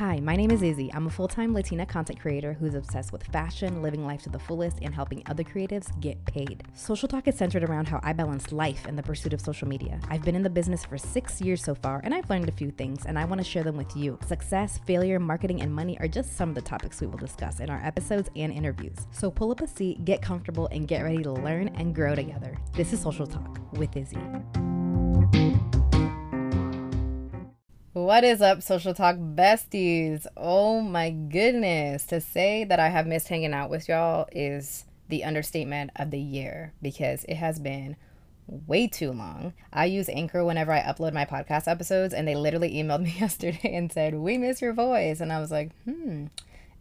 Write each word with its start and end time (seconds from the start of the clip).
Hi, 0.00 0.18
my 0.18 0.34
name 0.34 0.50
is 0.50 0.62
Izzy. 0.62 0.90
I'm 0.94 1.08
a 1.08 1.10
full 1.10 1.28
time 1.28 1.52
Latina 1.52 1.84
content 1.84 2.18
creator 2.18 2.54
who's 2.54 2.72
obsessed 2.72 3.12
with 3.12 3.22
fashion, 3.24 3.82
living 3.82 4.06
life 4.06 4.22
to 4.22 4.30
the 4.30 4.38
fullest, 4.38 4.78
and 4.80 4.94
helping 4.94 5.22
other 5.26 5.44
creatives 5.44 5.88
get 6.00 6.24
paid. 6.24 6.62
Social 6.72 7.06
Talk 7.06 7.28
is 7.28 7.36
centered 7.36 7.64
around 7.64 7.86
how 7.86 8.00
I 8.02 8.14
balance 8.14 8.50
life 8.50 8.86
and 8.86 8.96
the 8.96 9.02
pursuit 9.02 9.34
of 9.34 9.42
social 9.42 9.68
media. 9.68 10.00
I've 10.08 10.22
been 10.22 10.34
in 10.34 10.42
the 10.42 10.48
business 10.48 10.86
for 10.86 10.96
six 10.96 11.42
years 11.42 11.62
so 11.62 11.74
far, 11.74 12.00
and 12.02 12.14
I've 12.14 12.30
learned 12.30 12.48
a 12.48 12.52
few 12.52 12.70
things, 12.70 13.04
and 13.04 13.18
I 13.18 13.26
want 13.26 13.42
to 13.42 13.44
share 13.44 13.62
them 13.62 13.76
with 13.76 13.94
you. 13.94 14.18
Success, 14.26 14.80
failure, 14.86 15.20
marketing, 15.20 15.60
and 15.60 15.70
money 15.70 16.00
are 16.00 16.08
just 16.08 16.34
some 16.34 16.48
of 16.48 16.54
the 16.54 16.62
topics 16.62 17.02
we 17.02 17.06
will 17.06 17.18
discuss 17.18 17.60
in 17.60 17.68
our 17.68 17.84
episodes 17.84 18.30
and 18.34 18.54
interviews. 18.54 19.06
So 19.12 19.30
pull 19.30 19.50
up 19.50 19.60
a 19.60 19.66
seat, 19.66 20.06
get 20.06 20.22
comfortable, 20.22 20.66
and 20.72 20.88
get 20.88 21.02
ready 21.02 21.22
to 21.24 21.30
learn 21.30 21.68
and 21.76 21.94
grow 21.94 22.14
together. 22.14 22.56
This 22.72 22.94
is 22.94 23.02
Social 23.02 23.26
Talk 23.26 23.60
with 23.72 23.94
Izzy. 23.94 24.16
What 27.92 28.22
is 28.22 28.40
up, 28.40 28.62
Social 28.62 28.94
Talk 28.94 29.16
besties? 29.16 30.24
Oh 30.36 30.80
my 30.80 31.10
goodness. 31.10 32.04
To 32.06 32.20
say 32.20 32.62
that 32.62 32.78
I 32.78 32.88
have 32.88 33.04
missed 33.04 33.26
hanging 33.26 33.52
out 33.52 33.68
with 33.68 33.88
y'all 33.88 34.28
is 34.30 34.84
the 35.08 35.24
understatement 35.24 35.90
of 35.96 36.12
the 36.12 36.20
year 36.20 36.72
because 36.80 37.24
it 37.24 37.34
has 37.34 37.58
been 37.58 37.96
way 38.46 38.86
too 38.86 39.10
long. 39.10 39.54
I 39.72 39.86
use 39.86 40.08
Anchor 40.08 40.44
whenever 40.44 40.70
I 40.70 40.82
upload 40.82 41.14
my 41.14 41.24
podcast 41.24 41.66
episodes, 41.66 42.14
and 42.14 42.28
they 42.28 42.36
literally 42.36 42.74
emailed 42.74 43.02
me 43.02 43.16
yesterday 43.18 43.74
and 43.74 43.90
said, 43.90 44.14
We 44.14 44.38
miss 44.38 44.62
your 44.62 44.72
voice. 44.72 45.18
And 45.18 45.32
I 45.32 45.40
was 45.40 45.50
like, 45.50 45.72
hmm, 45.82 46.26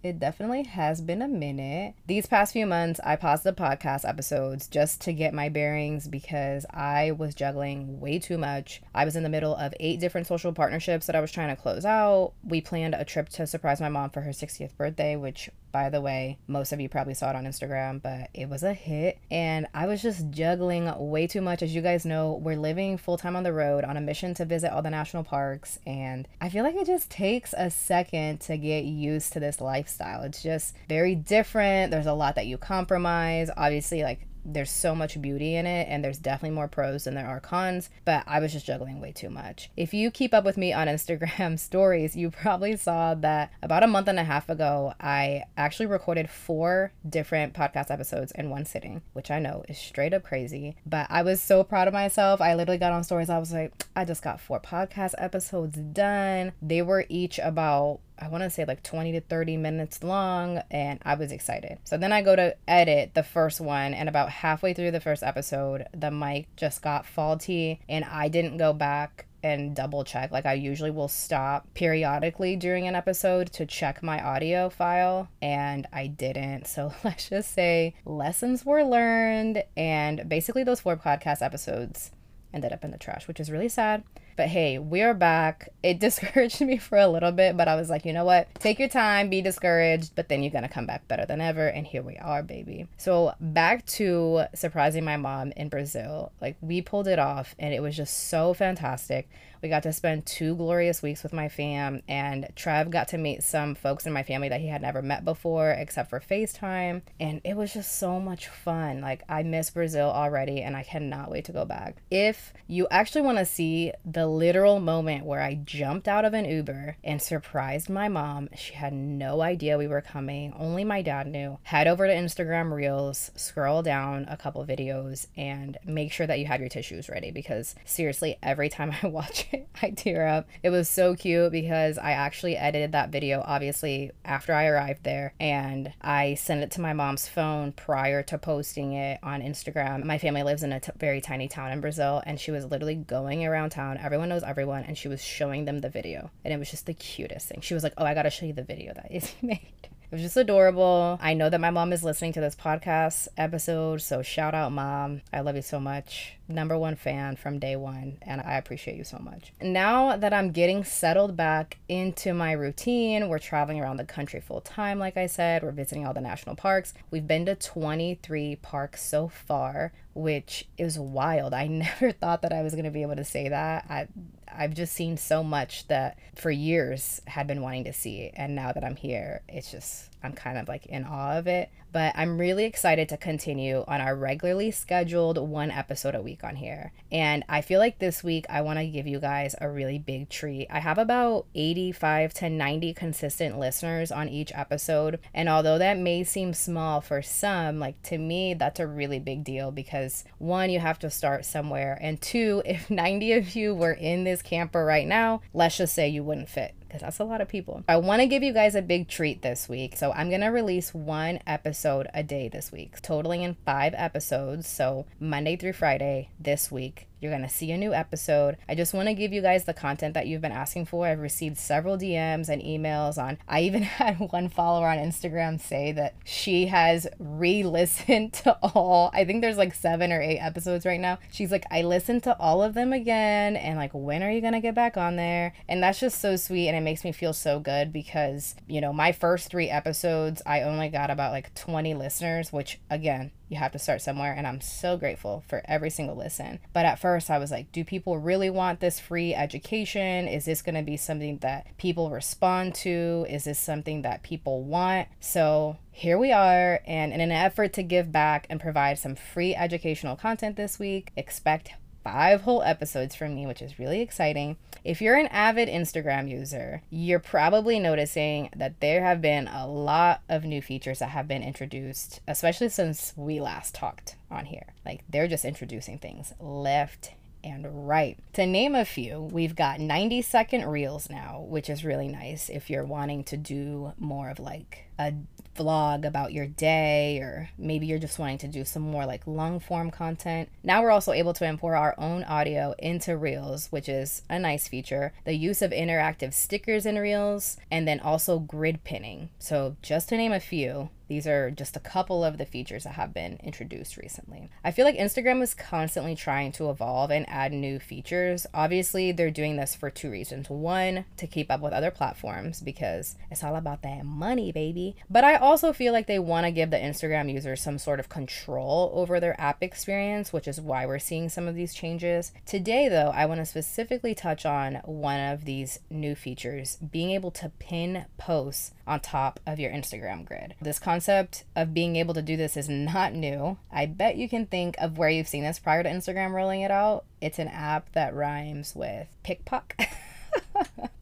it 0.04 0.20
definitely 0.20 0.64
has 0.64 1.02
been 1.02 1.22
a 1.22 1.28
minute. 1.28 1.96
These 2.08 2.26
past 2.26 2.54
few 2.54 2.66
months, 2.66 3.00
I 3.04 3.16
paused 3.16 3.44
the 3.44 3.54
podcast 3.54 4.08
episodes 4.08 4.68
just 4.68 5.02
to 5.02 5.14
get 5.14 5.34
my 5.34 5.50
bearings 5.50 6.08
because 6.08 6.66
I 6.70 7.12
was 7.12 7.36
juggling 7.36 8.00
way 8.00 8.20
too 8.20 8.38
much. 8.38 8.82
I 8.94 9.06
was 9.06 9.16
in 9.16 9.24
the 9.24 9.30
middle 9.30 9.56
of 9.56 9.74
eight 9.80 10.00
different 10.00 10.28
social 10.28 10.54
partnerships 10.54 11.08
that 11.08 11.16
I 11.16 11.22
was 11.22 11.32
trying 11.32 11.56
to 11.56 11.62
close 11.62 11.86
out. 11.86 12.34
We 12.44 12.62
planned 12.62 12.96
a 12.96 13.06
trip 13.06 13.30
to 13.30 13.48
surprise 13.48 13.82
my 13.82 13.90
mom 13.90 14.10
for 14.10 14.22
her 14.22 14.32
60th 14.32 14.76
birthday, 14.78 15.16
which 15.16 15.50
by 15.72 15.90
the 15.90 16.02
way. 16.02 16.38
Most 16.48 16.72
of 16.72 16.80
you 16.80 16.90
probably 16.90 17.14
saw 17.14 17.30
it 17.30 17.36
on 17.36 17.46
Instagram, 17.46 18.02
but 18.02 18.30
it 18.34 18.50
was 18.50 18.64
a 18.64 18.74
hit. 18.74 19.20
And 19.30 19.68
I 19.74 19.88
was 19.88 20.02
just 20.02 20.30
juggling 20.30 20.92
way 20.98 21.28
too 21.28 21.42
much. 21.42 21.62
As 21.62 21.74
you 21.74 21.82
guys 21.82 22.06
know, 22.06 22.40
we're 22.42 22.58
living 22.58 22.98
full 22.98 23.18
time 23.18 23.36
on 23.36 23.44
the 23.44 23.54
road 23.54 23.84
on 23.84 23.98
a 23.98 24.02
mission 24.02 24.34
to 24.36 24.46
visit 24.46 24.72
all 24.72 24.82
the 24.82 24.90
national 24.90 25.24
parks. 25.24 25.80
And 25.86 26.28
I 26.42 26.50
feel 26.50 26.64
like 26.64 26.76
it 26.76 26.88
just 26.88 27.10
takes 27.10 27.54
a 27.58 27.70
second 27.70 28.42
to 28.42 28.58
get 28.58 28.86
used 28.86 29.34
to 29.34 29.40
this 29.40 29.62
lifestyle. 29.62 30.24
It's 30.24 30.42
just 30.42 30.76
very 30.88 31.16
different. 31.16 31.92
There's 31.92 32.06
a 32.06 32.14
lot 32.14 32.36
that 32.36 32.48
you 32.48 32.58
compromise. 32.58 33.50
Obviously, 33.56 34.04
like 34.04 34.28
there's 34.46 34.72
so 34.72 34.96
much 34.96 35.22
beauty 35.22 35.56
in 35.56 35.66
it 35.66 35.88
and 35.90 36.04
there's 36.04 36.18
definitely 36.18 36.56
more 36.56 36.68
pros 36.68 37.04
than 37.04 37.16
there 37.16 37.28
are 37.28 37.40
cons 37.40 37.90
but 38.06 38.24
i 38.28 38.40
was 38.40 38.54
just 38.54 38.66
juggling 38.66 39.00
way 39.02 39.12
too 39.12 39.30
much. 39.30 39.70
If 39.76 39.94
you 39.94 40.12
keep 40.12 40.34
up 40.34 40.44
with 40.44 40.58
me 40.58 40.74
on 40.74 40.88
instagram 40.88 41.60
stories 41.60 42.16
you 42.16 42.30
probably 42.32 42.76
saw 42.76 43.16
that 43.16 43.52
about 43.62 43.84
a 43.84 43.88
month 43.88 44.08
and 44.08 44.20
a 44.20 44.24
half 44.24 44.50
ago 44.50 44.94
i 45.00 45.44
actually 45.58 45.86
recorded 45.86 46.30
four 46.30 46.92
different 47.08 47.54
podcast 47.54 47.92
episodes 47.92 48.32
in 48.34 48.50
one 48.50 48.66
sitting 48.66 49.02
which 49.14 49.32
i 49.32 49.40
know 49.40 49.64
is 49.68 49.78
straight 49.78 50.14
up 50.14 50.24
crazy 50.24 50.76
but 50.86 51.08
i 51.10 51.22
was 51.22 51.42
so 51.42 51.64
proud 51.64 51.88
of 51.88 51.94
myself. 51.94 52.42
I 52.42 52.54
literally 52.56 52.78
got 52.78 52.92
on 52.92 53.04
stories. 53.04 53.30
I 53.30 53.38
was 53.38 53.52
like 53.52 53.72
i 53.96 54.06
just 54.06 54.22
got 54.22 54.40
four 54.40 54.60
podcast 54.60 55.16
episodes 55.18 55.78
done. 55.78 56.54
They 56.62 56.82
were 56.82 57.06
each 57.10 57.40
about 57.40 58.00
I 58.20 58.28
want 58.28 58.44
to 58.44 58.50
say 58.50 58.66
like 58.66 58.84
20 58.84 59.14
to 59.14 59.22
30 59.22 59.58
minutes 59.58 60.04
long, 60.04 60.62
and 60.70 61.00
I 61.04 61.16
was 61.16 61.32
excited. 61.32 61.80
So 61.84 61.98
then 61.98 62.12
I 62.12 62.22
go 62.22 62.36
to 62.36 62.56
edit 62.68 63.14
the 63.14 63.24
first 63.24 63.62
one, 63.62 63.94
and 63.94 64.10
about 64.10 64.30
halfway 64.30 64.74
through 64.74 64.92
the 64.92 65.00
first 65.00 65.24
episode, 65.24 65.88
the 65.94 66.12
mic 66.12 66.48
just 66.56 66.82
got 66.82 67.06
faulty, 67.06 67.80
and 67.88 68.06
I 68.06 68.28
didn't 68.28 68.58
go 68.58 68.74
back 68.74 69.26
and 69.44 69.76
double 69.76 70.04
check. 70.04 70.32
Like 70.32 70.46
I 70.46 70.54
usually 70.54 70.92
will 70.92 71.08
stop 71.08 71.66
periodically 71.74 72.56
during 72.56 72.88
an 72.88 72.96
episode 72.96 73.52
to 73.54 73.66
check 73.66 74.04
my 74.04 74.22
audio 74.22 74.70
file, 74.70 75.30
and 75.42 75.88
I 75.94 76.08
didn't. 76.08 76.68
So 76.68 76.94
let's 77.04 77.30
just 77.30 77.54
say 77.54 77.96
lessons 78.06 78.66
were 78.66 78.84
learned, 78.84 79.64
and 79.78 80.28
basically, 80.28 80.64
those 80.64 80.82
four 80.82 80.98
podcast 80.98 81.42
episodes 81.42 82.12
ended 82.54 82.74
up 82.74 82.84
in 82.84 82.92
the 82.92 82.98
trash, 82.98 83.28
which 83.28 83.40
is 83.40 83.52
really 83.52 83.70
sad. 83.70 84.04
But 84.40 84.48
hey, 84.48 84.80
we're 84.80 85.14
back. 85.14 85.68
It 85.84 86.00
discouraged 86.00 86.62
me 86.62 86.78
for 86.78 86.98
a 86.98 87.10
little 87.10 87.34
bit, 87.34 87.58
but 87.58 87.68
I 87.68 87.76
was 87.76 87.90
like, 87.90 88.06
you 88.06 88.14
know 88.14 88.24
what? 88.24 88.48
Take 88.56 88.80
your 88.80 88.88
time, 88.88 89.30
be 89.30 89.42
discouraged, 89.42 90.16
but 90.16 90.30
then 90.30 90.44
you're 90.44 90.52
going 90.54 90.64
to 90.64 90.70
come 90.70 90.86
back 90.86 91.06
better 91.10 91.26
than 91.26 91.42
ever. 91.42 91.68
And 91.68 91.86
here 91.86 92.02
we 92.02 92.16
are, 92.16 92.42
baby. 92.42 92.88
So 92.96 93.34
back 93.42 93.86
to 93.88 94.46
surprising 94.56 95.04
my 95.04 95.18
mom 95.18 95.52
in 95.58 95.68
Brazil. 95.68 96.32
Like, 96.40 96.56
we 96.62 96.82
pulled 96.82 97.10
it 97.10 97.20
off, 97.20 97.54
and 97.60 97.74
it 97.74 97.82
was 97.82 97.98
just 97.98 98.30
so 98.30 98.54
fantastic. 98.54 99.28
We 99.62 99.68
got 99.68 99.84
to 99.84 99.92
spend 99.92 100.26
two 100.26 100.56
glorious 100.56 101.02
weeks 101.02 101.22
with 101.22 101.34
my 101.34 101.50
fam, 101.50 102.02
and 102.08 102.48
Trev 102.56 102.90
got 102.90 103.10
to 103.10 103.18
meet 103.18 103.44
some 103.44 103.76
folks 103.76 104.06
in 104.06 104.14
my 104.14 104.24
family 104.24 104.48
that 104.48 104.62
he 104.62 104.68
had 104.68 104.82
never 104.82 105.02
met 105.02 105.26
before, 105.26 105.72
except 105.72 106.10
for 106.10 106.22
FaceTime. 106.22 107.02
And 107.20 107.42
it 107.44 107.58
was 107.58 107.74
just 107.74 108.00
so 108.00 108.22
much 108.22 108.48
fun. 108.48 109.02
Like, 109.02 109.24
I 109.28 109.44
miss 109.44 109.70
Brazil 109.70 110.10
already, 110.10 110.62
and 110.62 110.78
I 110.78 110.84
cannot 110.84 111.30
wait 111.30 111.44
to 111.46 111.52
go 111.52 111.66
back. 111.66 111.98
If 112.10 112.54
you 112.68 112.88
actually 112.90 113.24
want 113.24 113.40
to 113.40 113.46
see 113.46 113.92
the 114.06 114.29
literal 114.30 114.80
moment 114.80 115.26
where 115.26 115.42
I 115.42 115.56
jumped 115.56 116.08
out 116.08 116.26
of 116.26 116.34
an 116.34 116.46
Uber 116.46 116.98
and 117.04 117.22
surprised 117.22 117.90
my 117.90 118.08
mom, 118.08 118.50
she 118.56 118.74
had 118.74 118.94
no 118.94 119.42
idea 119.42 119.78
we 119.78 119.88
were 119.88 120.02
coming, 120.02 120.54
only 120.58 120.84
my 120.84 121.02
dad 121.02 121.28
knew. 121.28 121.58
Head 121.64 121.88
over 121.88 122.08
to 122.08 122.14
Instagram 122.14 122.72
Reels, 122.72 123.32
scroll 123.36 123.82
down 123.82 124.26
a 124.30 124.38
couple 124.38 124.66
videos, 124.66 125.28
and 125.36 125.78
make 125.86 126.12
sure 126.12 126.28
that 126.28 126.40
you 126.40 126.46
have 126.46 126.60
your 126.60 126.70
tissues 126.70 127.10
ready 127.10 127.32
because 127.32 127.76
seriously, 127.86 128.38
every 128.44 128.70
time 128.70 128.94
I 129.04 129.08
watch 129.08 129.48
it, 129.52 129.68
I 129.82 129.92
tear 129.92 130.28
up. 130.28 130.48
It 130.64 130.70
was 130.70 130.90
so 130.90 131.16
cute 131.16 131.52
because 131.52 131.98
I 131.98 132.12
actually 132.12 132.58
edited 132.58 132.92
that 132.92 133.10
video 133.10 133.44
obviously 133.46 134.12
after 134.26 134.54
I 134.54 134.66
arrived 134.66 135.04
there 135.04 135.34
and 135.40 135.94
I 136.02 136.36
sent 136.36 136.64
it 136.64 136.72
to 136.72 136.82
my 136.82 136.94
mom's 136.94 137.28
phone 137.28 137.72
prior 137.72 138.22
to 138.24 138.38
posting 138.38 138.94
it 138.94 139.20
on 139.24 139.42
Instagram. 139.42 140.04
My 140.04 140.18
family 140.18 140.44
lives 140.44 140.64
in 140.64 140.74
a 140.74 140.80
t- 140.80 140.92
very 140.98 141.22
tiny 141.22 141.48
town 141.48 141.72
in 141.72 141.82
Brazil 141.82 142.22
and 142.26 142.40
she 142.40 142.52
was 142.52 142.66
literally 142.66 142.96
going 142.96 143.46
around 143.46 143.70
town. 143.72 143.98
Everyone 143.98 144.19
knows 144.28 144.44
everyone 144.44 144.84
and 144.84 144.98
she 144.98 145.08
was 145.08 145.24
showing 145.24 145.66
them 145.66 145.82
the 145.82 145.90
video 145.90 146.32
and 146.44 146.54
it 146.54 146.58
was 146.58 146.72
just 146.72 146.86
the 146.86 146.94
cutest 146.94 147.48
thing. 147.48 147.62
She 147.62 147.74
was 147.74 147.84
like, 147.84 147.94
"Oh, 147.98 148.06
I 148.06 148.14
got 148.14 148.24
to 148.24 148.30
show 148.30 148.46
you 148.46 148.54
the 148.54 148.64
video 148.64 148.94
that 148.94 149.12
Izzy 149.12 149.34
made." 149.42 149.89
It 150.12 150.16
was 150.16 150.24
just 150.24 150.38
adorable. 150.38 151.20
I 151.22 151.36
know 151.36 151.52
that 151.52 151.62
my 151.62 151.70
mom 151.70 151.94
is 151.94 152.04
listening 152.04 152.34
to 152.34 152.42
this 152.42 152.56
podcast 152.56 153.28
episode, 153.38 154.02
so 154.02 154.24
shout 154.24 154.56
out, 154.56 154.72
mom. 154.72 155.22
I 155.32 155.42
love 155.42 155.56
you 155.56 155.62
so 155.62 155.80
much. 155.80 156.34
Number 156.48 156.76
one 156.80 156.96
fan 156.96 157.36
from 157.36 157.60
day 157.60 157.76
one, 157.76 158.18
and 158.24 158.42
I 158.42 158.58
appreciate 158.58 158.98
you 158.98 159.04
so 159.04 159.20
much. 159.20 159.54
Now 159.62 160.18
that 160.18 160.34
I'm 160.34 160.50
getting 160.50 160.84
settled 160.84 161.38
back 161.38 161.78
into 161.88 162.34
my 162.34 162.54
routine, 162.54 163.30
we're 163.30 163.38
traveling 163.38 163.80
around 163.80 163.98
the 163.98 164.04
country 164.04 164.42
full 164.42 164.62
time, 164.62 164.98
like 164.98 165.16
I 165.16 165.28
said. 165.28 165.62
We're 165.62 165.70
visiting 165.70 166.08
all 166.08 166.14
the 166.16 166.22
national 166.22 166.56
parks. 166.56 166.96
We've 167.12 167.28
been 167.28 167.46
to 167.46 167.54
23 167.54 168.56
parks 168.56 169.04
so 169.04 169.28
far, 169.28 169.94
which 170.16 170.68
is 170.76 170.98
wild. 170.98 171.54
I 171.54 171.68
never 172.00 172.12
thought 172.12 172.42
that 172.42 172.52
I 172.52 172.64
was 172.64 172.74
going 172.74 172.86
to 172.86 172.90
be 172.90 173.04
able 173.04 173.18
to 173.18 173.24
say 173.24 173.50
that. 173.50 173.86
I, 173.88 174.08
I've 174.56 174.74
just 174.74 174.94
seen 174.94 175.18
so 175.18 175.44
much 175.44 175.88
that 175.88 176.18
for 176.36 176.52
years 176.52 177.22
had 177.28 177.48
been 177.48 177.62
wanting 177.62 177.84
to 177.86 177.94
see. 177.94 178.32
And 178.36 178.56
now 178.56 178.72
that 178.72 178.84
I'm 178.84 178.96
here, 178.96 179.42
it's 179.48 179.72
just, 179.72 180.10
I'm 180.24 180.34
kind 180.34 180.58
of 180.58 180.68
like 180.68 180.86
in 180.88 181.04
awe 181.06 181.38
of 181.38 181.48
it 181.48 181.70
but 181.92 182.14
I'm 182.16 182.40
really 182.40 182.66
excited 182.66 183.10
to 183.10 183.18
continue 183.18 183.84
on 183.88 184.02
our 184.02 184.16
regularly 184.16 184.72
scheduled 184.72 185.38
one 185.38 185.72
episode 185.72 186.16
a 186.16 186.22
week 186.22 186.44
on 186.44 186.56
here. 186.56 186.92
And 187.12 187.44
I 187.50 187.62
feel 187.62 187.80
like 187.80 188.00
this 188.00 188.24
week 188.24 188.46
I 188.50 188.62
want 188.62 188.80
to 188.80 188.88
give 188.88 189.08
you 189.08 189.20
guys 189.20 189.56
a 189.60 189.70
really 189.70 190.00
big 190.00 190.30
treat. 190.30 190.68
I 190.70 190.80
have 190.80 190.98
about 190.98 191.46
85 191.56 192.34
to 192.36 192.50
90 192.50 192.94
consistent 192.94 193.60
listeners 193.60 194.12
on 194.12 194.30
each 194.30 194.52
episode. 194.54 195.20
And 195.34 195.50
although 195.50 195.78
that 195.78 195.98
may 195.98 196.24
seem 196.24 196.54
small 196.54 197.02
for 197.02 197.22
some, 197.22 197.80
like 197.80 198.02
to 198.04 198.18
me, 198.18 198.54
that's 198.54 198.80
a 198.80 198.88
really 198.88 199.20
big 199.20 199.44
deal 199.44 199.72
because 199.72 200.24
one, 200.38 200.70
you 200.70 200.80
have 200.80 201.00
to 201.00 201.10
start 201.10 201.46
somewhere. 201.46 201.98
And 202.02 202.22
two, 202.22 202.62
if 202.66 202.90
90 202.90 203.34
of 203.34 203.56
you 203.56 203.74
were 203.74 203.94
in 203.94 204.24
this 204.24 204.42
camper 204.42 204.86
right 204.86 205.08
now, 205.08 205.42
let's 205.54 205.78
just 205.78 205.94
say 205.94 206.08
you 206.08 206.24
wouldn't 206.24 206.50
fit 206.50 206.76
because 206.90 207.02
that's 207.02 207.20
a 207.20 207.24
lot 207.24 207.40
of 207.42 207.48
people. 207.48 207.84
I 207.88 207.98
want 207.98 208.22
to 208.22 208.28
give 208.28 208.44
you 208.44 208.52
guys 208.52 208.74
a 208.76 208.82
big 208.82 209.08
treat 209.08 209.42
this 209.44 209.70
week. 209.70 209.96
So 209.96 210.12
I'm 210.12 210.30
going 210.30 210.42
to 210.42 210.48
release 210.48 210.94
one 210.94 211.40
episode 211.46 212.08
a 212.14 212.24
day 212.24 212.50
this 212.50 212.72
week, 212.72 213.02
totaling 213.02 213.44
in 213.44 213.56
five 213.66 213.94
episodes. 213.96 214.68
So 214.68 215.06
Monday 215.20 215.56
through 215.56 215.74
Friday 215.74 216.30
this 216.40 216.72
week. 216.72 217.09
You're 217.20 217.32
going 217.32 217.44
to 217.44 217.50
see 217.50 217.72
a 217.72 217.78
new 217.78 217.94
episode. 217.94 218.58
I 218.68 218.76
just 218.76 218.94
want 218.94 219.08
to 219.08 219.14
give 219.14 219.34
you 219.34 219.42
guys 219.42 219.66
the 219.66 219.74
content 219.74 220.14
that 220.14 220.28
you've 220.28 220.42
been 220.42 220.52
asking 220.52 220.86
for. 220.86 221.06
I've 221.06 221.20
received 221.20 221.58
several 221.58 221.98
DMs 221.98 222.50
and 222.50 222.62
emails 222.62 223.18
on. 223.18 223.38
I 223.48 223.62
even 223.62 223.84
had 223.84 224.20
one 224.20 224.50
follower 224.50 224.88
on 224.88 224.98
Instagram 224.98 225.60
say 225.60 225.92
that 225.94 226.16
she 226.24 226.68
has 226.68 227.08
re 227.20 227.64
listened 227.64 228.34
to 228.44 228.58
all, 228.62 229.12
I 229.14 229.26
think 229.26 229.42
there's 229.42 229.58
like 229.58 229.74
seven 229.74 230.12
or 230.12 230.22
eight 230.22 230.40
episodes 230.40 230.86
right 230.86 231.00
now. 231.00 231.20
She's 231.32 231.52
like, 231.52 231.66
I 231.72 231.82
listened 231.82 232.24
to 232.24 232.38
all 232.38 232.64
of 232.64 232.74
them 232.74 232.94
again. 232.94 233.56
And 233.56 233.78
like, 233.78 233.92
when 233.94 234.24
are 234.24 234.32
you 234.32 234.42
going 234.42 234.54
to 234.54 234.60
get 234.60 234.76
back 234.76 234.98
on 234.98 235.16
there? 235.16 235.54
And 235.68 235.84
that's 235.84 236.00
just 236.00 236.22
so 236.22 236.36
sweet. 236.36 236.68
And 236.68 236.78
it 236.78 236.82
makes 236.82 237.04
me 237.04 237.12
feel 237.12 237.34
so 237.34 237.60
good 237.60 237.92
because, 237.92 238.56
you 238.68 238.82
know, 238.82 238.94
my 238.94 239.12
first 239.12 239.50
three 239.50 239.70
episodes, 239.70 240.42
I 240.46 240.62
only 240.62 240.90
got 240.90 241.10
about 241.10 241.32
like 241.32 241.54
20 241.56 241.94
listeners, 241.94 242.54
which 242.54 242.80
again, 242.90 243.32
You 243.50 243.58
have 243.58 243.72
to 243.72 243.80
start 243.80 244.02
somewhere, 244.02 244.34
and 244.34 244.46
I'm 244.46 244.62
so 244.62 244.96
grateful 244.96 245.44
for 245.48 245.64
every 245.66 245.90
single 245.90 246.16
listen. 246.16 246.60
But 246.72 246.86
at 246.86 247.00
first, 247.00 247.32
I 247.32 247.40
was 247.40 247.50
like, 247.50 247.72
do 247.72 247.84
people 247.84 248.20
really 248.20 248.50
want 248.50 248.80
this 248.80 249.00
free 249.00 249.34
education? 249.34 250.28
Is 250.28 250.46
this 250.46 250.62
going 250.62 250.76
to 250.76 250.84
be 250.84 250.98
something 250.98 251.40
that 251.40 251.76
people 251.78 252.12
respond 252.12 252.76
to? 252.76 253.26
Is 253.28 253.46
this 253.46 253.60
something 253.60 254.04
that 254.04 254.22
people 254.22 254.64
want? 254.64 255.08
So 255.20 255.78
here 255.92 256.20
we 256.20 256.32
are, 256.32 256.80
and 256.86 257.12
in 257.12 257.22
an 257.22 257.32
effort 257.32 257.74
to 257.74 257.84
give 257.84 258.12
back 258.12 258.46
and 258.52 258.62
provide 258.62 259.00
some 259.00 259.16
free 259.16 259.56
educational 259.56 260.16
content 260.16 260.56
this 260.56 260.78
week, 260.78 261.12
expect 261.18 261.72
five 262.04 262.42
whole 262.42 262.64
episodes 262.64 263.16
from 263.16 263.36
me, 263.36 263.46
which 263.46 263.62
is 263.62 263.80
really 263.80 264.00
exciting. 264.00 264.58
If 264.84 265.02
you're 265.02 265.18
an 265.18 265.28
avid 265.28 265.68
Instagram 265.68 266.30
user, 266.30 266.82
you're 266.90 267.20
probably 267.20 267.80
noticing 267.80 268.50
that 268.56 268.80
there 268.80 269.04
have 269.04 269.22
been 269.22 269.48
a 269.48 269.68
lot 269.68 270.22
of 270.30 270.46
new 270.46 270.62
features 270.62 271.00
that 271.00 271.10
have 271.10 271.28
been 271.28 271.44
introduced, 271.44 272.22
especially 272.28 272.70
since 272.70 273.14
we 273.16 273.40
last 273.40 273.76
talked 273.76 274.16
on 274.32 274.46
here. 274.46 274.74
Like 274.86 275.02
they're 275.10 275.28
just 275.28 275.46
introducing 275.46 275.98
things 275.98 276.34
left 276.40 277.12
and 277.44 277.88
right. 277.88 278.18
To 278.34 278.46
name 278.46 278.76
a 278.76 278.86
few, 278.86 279.22
we've 279.22 279.56
got 279.56 279.80
90 279.80 280.22
second 280.22 280.66
reels 280.66 281.10
now, 281.10 281.46
which 281.48 281.70
is 281.70 281.86
really 281.86 282.08
nice 282.08 282.50
if 282.50 282.70
you're 282.70 282.86
wanting 282.86 283.24
to 283.26 283.38
do 283.38 283.94
more 283.98 284.30
of 284.30 284.40
like 284.40 284.90
a 284.98 285.14
vlog 285.56 286.06
about 286.06 286.34
your 286.34 286.48
day, 286.48 287.20
or 287.20 287.50
maybe 287.58 287.86
you're 287.86 288.00
just 288.00 288.20
wanting 288.20 288.38
to 288.40 288.48
do 288.48 288.64
some 288.64 288.82
more 288.82 289.06
like 289.06 289.28
long 289.28 289.60
form 289.60 289.92
content. 289.92 290.50
Now 290.64 290.82
we're 290.82 290.92
also 290.92 291.12
able 291.12 291.34
to 291.34 291.46
import 291.46 291.76
our 291.76 291.96
own 291.98 292.24
audio 292.24 292.74
into 292.80 293.18
Reels, 293.18 293.68
which 293.70 293.90
is 293.90 294.22
a 294.30 294.40
nice 294.40 294.68
feature. 294.68 295.14
The 295.26 295.36
use 295.36 295.62
of 295.62 295.72
interactive 295.72 296.34
stickers 296.34 296.86
in 296.86 296.98
Reels, 296.98 297.58
and 297.70 297.88
then 297.88 298.00
also 298.00 298.40
grid 298.40 298.84
pinning. 298.84 299.30
So, 299.40 299.76
just 299.82 300.10
to 300.10 300.18
name 300.18 300.32
a 300.32 300.40
few, 300.40 300.90
these 301.10 301.28
are 301.28 301.52
just 301.52 301.76
a 301.76 301.82
couple 301.82 302.24
of 302.24 302.38
the 302.38 302.46
features 302.46 302.86
that 302.86 302.94
have 302.94 303.14
been 303.14 303.40
introduced 303.44 303.98
recently. 303.98 304.50
I 304.64 304.72
feel 304.72 304.86
like 304.86 304.98
Instagram 304.98 305.42
is 305.42 305.54
constantly 305.54 306.16
trying 306.16 306.52
to 306.54 306.70
evolve 306.70 307.12
and 307.12 307.28
add 307.28 307.52
new 307.52 307.80
features. 307.80 308.46
Obviously, 308.54 309.12
they're 309.12 309.32
doing 309.32 309.58
this 309.58 309.76
for 309.76 309.90
two 309.90 310.12
reasons. 310.12 310.50
One, 310.50 311.06
to 311.18 311.28
keep 311.28 311.52
up 311.52 311.62
with 311.62 311.74
other 311.74 311.92
platforms 311.92 312.62
because 312.62 313.16
it's 313.32 313.44
all 313.44 313.56
about 313.56 313.82
that 313.82 314.06
money, 314.06 314.52
baby. 314.52 314.96
But 315.10 315.24
I 315.24 315.36
also 315.36 315.74
feel 315.74 315.92
like 315.92 316.08
they 316.08 316.20
want 316.20 316.46
to 316.46 316.52
give 316.52 316.70
the 316.70 316.78
Instagram 316.78 317.34
users 317.34 317.62
some 317.62 317.80
sort 317.80 318.00
of 318.00 318.08
control 318.08 318.92
over 318.94 319.20
their 319.20 319.40
app 319.42 319.64
experience, 319.64 320.32
which 320.32 320.48
is 320.48 320.62
why 320.62 320.86
we're 320.86 321.00
seeing 321.00 321.28
some 321.28 321.48
of 321.48 321.56
these 321.56 321.74
changes. 321.74 322.32
Today, 322.46 322.88
though, 322.88 323.12
I 323.16 323.26
want 323.26 323.40
to 323.40 323.46
specifically 323.46 324.14
touch 324.14 324.46
on 324.46 324.76
one 324.86 325.20
of 325.20 325.46
these 325.46 325.80
new 325.90 326.14
features 326.14 326.78
being 326.78 327.10
able 327.10 327.32
to 327.32 327.50
pin 327.58 328.06
posts 328.18 328.74
on 328.90 329.00
top 329.00 329.40
of 329.46 329.60
your 329.60 329.72
Instagram 329.72 330.26
grid. 330.26 330.56
This 330.62 330.80
concept 330.80 331.46
of 331.56 331.74
being 331.74 331.96
able 331.96 332.14
to 332.16 332.22
do 332.22 332.36
this 332.36 332.58
is 332.58 332.68
not 332.68 333.14
new. 333.14 333.58
I 333.72 333.86
bet 333.86 334.18
you 334.18 334.28
can 334.28 334.46
think 334.48 334.76
of 334.80 334.98
where 334.98 335.10
you've 335.10 335.28
seen 335.28 335.44
this 335.44 335.60
prior 335.60 335.84
to 335.84 335.90
Instagram 335.90 336.34
rolling 336.34 336.62
it 336.62 336.72
out. 336.72 337.06
It's 337.22 337.40
an 337.40 337.48
app 337.48 337.92
that 337.94 338.16
rhymes 338.16 338.76
with 338.76 339.08
pickpock. 339.24 339.76